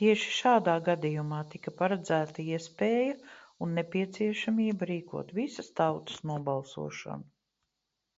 [0.00, 3.14] Tieši šādā gadījumā tika paredzēta iespēja
[3.68, 7.28] un nepieciešamība rīkot visas tautas nobalsošanu.